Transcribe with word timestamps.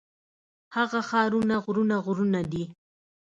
هغه 0.75 0.99
ښارونه 1.09 1.55
غرونه 1.65 1.95
غرونه 2.05 2.41
دي. 2.51 2.63